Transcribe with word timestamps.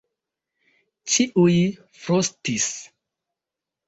Ĉiuj 1.15 1.57
frostis. 2.05 2.65